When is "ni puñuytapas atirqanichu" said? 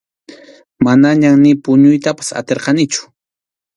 1.43-3.01